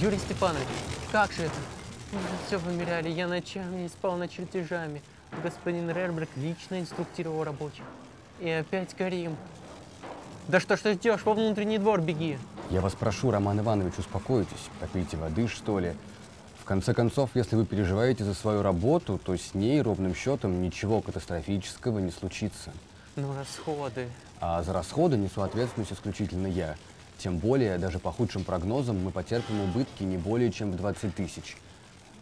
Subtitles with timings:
[0.00, 0.68] Юрий Степанович,
[1.10, 1.56] как же это?
[2.12, 5.02] Мы же все вымеряли, я ночами не спал над чертежами.
[5.42, 7.82] Господин Рерберг лично инструктировал рабочих.
[8.38, 9.36] И опять Карим.
[10.46, 12.38] Да что ж ты ждешь, во внутренний двор беги.
[12.70, 14.70] Я вас прошу, Роман Иванович, успокойтесь.
[14.78, 15.94] Попейте воды, что ли.
[16.60, 21.00] В конце концов, если вы переживаете за свою работу, то с ней ровным счетом ничего
[21.00, 22.70] катастрофического не случится.
[23.16, 24.06] Ну, расходы.
[24.40, 26.76] А за расходы несу ответственность исключительно я.
[27.18, 31.56] Тем более, даже по худшим прогнозам, мы потерпим убытки не более чем в 20 тысяч.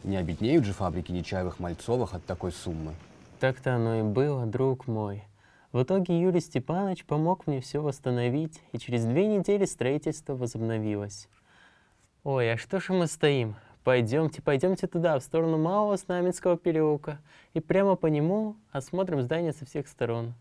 [0.05, 2.95] Не обеднеют же фабрики Нечаевых Мальцовых от такой суммы.
[3.39, 5.25] Так-то оно и было, друг мой.
[5.73, 11.29] В итоге Юрий Степанович помог мне все восстановить, и через две недели строительство возобновилось.
[12.25, 13.57] Ой, а что ж мы стоим?
[13.85, 17.19] Пойдемте, пойдемте туда, в сторону Малого Знаменского переулка,
[17.53, 20.33] и прямо по нему осмотрим здание со всех сторон.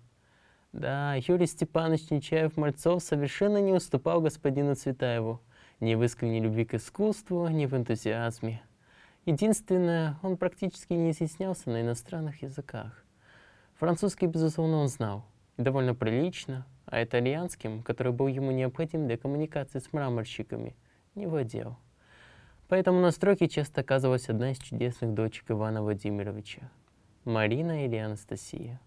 [0.76, 5.40] Да, Юрий Степанович Нечаев-Мальцов совершенно не уступал господину Цветаеву
[5.80, 8.62] ни в искренней любви к искусству, ни в энтузиазме.
[9.26, 13.06] Единственное, он практически не изъяснялся на иностранных языках.
[13.76, 15.24] Французский, безусловно, он знал,
[15.56, 20.76] и довольно прилично, а итальянским, который был ему необходим для коммуникации с мраморщиками,
[21.16, 21.78] не владел.
[22.68, 26.70] Поэтому на стройке часто оказывалась одна из чудесных дочек Ивана Владимировича,
[27.24, 28.82] Марина или Анастасия.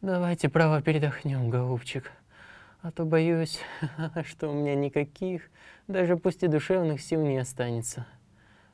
[0.00, 2.12] Давайте, право, передохнем, голубчик.
[2.82, 3.58] А то боюсь,
[4.24, 5.50] что у меня никаких,
[5.88, 8.06] даже пусть и душевных сил не останется.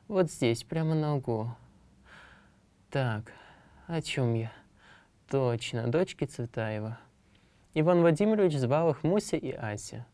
[0.07, 1.49] Вот здесь, прямо на углу.
[2.91, 3.31] Так,
[3.87, 4.51] о чем я?
[5.27, 6.99] Точно, дочки Цветаева.
[7.73, 10.05] Иван Владимирович звал их Муся и Ася.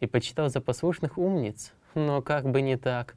[0.00, 1.74] И почитал за послушных умниц.
[1.94, 3.16] Но как бы не так.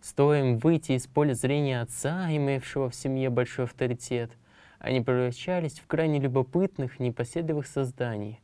[0.00, 4.30] Стоим выйти из поля зрения отца, имевшего в семье большой авторитет–
[4.84, 8.42] они превращались в крайне любопытных, непоседливых созданий.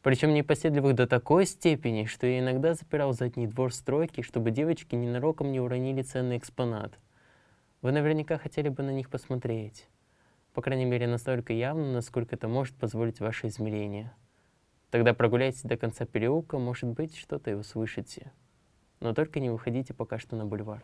[0.00, 5.52] Причем непоседливых до такой степени, что я иногда запирал задний двор стройки, чтобы девочки ненароком
[5.52, 6.98] не уронили ценный экспонат.
[7.82, 9.86] Вы наверняка хотели бы на них посмотреть.
[10.54, 14.10] По крайней мере, настолько явно, насколько это может позволить ваше измерение.
[14.88, 18.32] Тогда прогуляйтесь до конца переулка, может быть, что-то и услышите.
[19.00, 20.82] Но только не выходите пока что на бульвар.